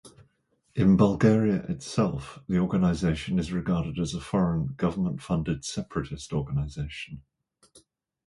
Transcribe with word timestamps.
In 0.73 0.97
Bulgaria 0.97 1.61
itself 1.67 2.39
the 2.47 2.57
organization 2.57 3.37
is 3.37 3.51
regarded 3.53 3.99
as 3.99 4.15
a 4.15 4.19
foreign 4.19 4.73
government-funded 4.75 5.63
separatist 5.63 6.33
organization. 6.33 7.21